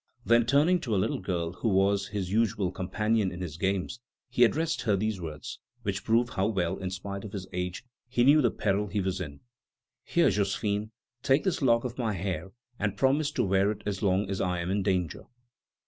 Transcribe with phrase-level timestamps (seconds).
[0.25, 3.99] Then, turning to a little girl who was his usual companion in his games,
[4.31, 8.23] he addressed her these words, which prove how well, in spite of his age, he
[8.23, 9.41] knew the peril he was in:
[10.03, 10.89] "Here, Josephine,
[11.21, 14.59] take this lock of my hair, and promise to wear it as long as I
[14.59, 15.25] am in danger."